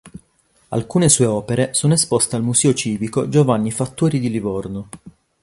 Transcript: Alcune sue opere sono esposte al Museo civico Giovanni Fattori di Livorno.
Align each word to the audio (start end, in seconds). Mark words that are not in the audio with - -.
Alcune 0.69 1.09
sue 1.09 1.27
opere 1.27 1.75
sono 1.75 1.93
esposte 1.93 2.35
al 2.35 2.41
Museo 2.41 2.73
civico 2.73 3.29
Giovanni 3.29 3.69
Fattori 3.69 4.19
di 4.19 4.31
Livorno. 4.31 4.87